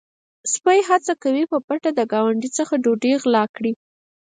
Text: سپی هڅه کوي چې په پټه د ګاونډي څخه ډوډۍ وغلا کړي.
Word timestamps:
سپی 0.53 0.79
هڅه 0.89 1.13
کوي 1.23 1.43
چې 1.45 1.49
په 1.51 1.57
پټه 1.67 1.89
د 1.95 2.01
ګاونډي 2.13 2.49
څخه 2.57 2.73
ډوډۍ 2.83 3.11
وغلا 3.15 3.43
کړي. 3.55 3.73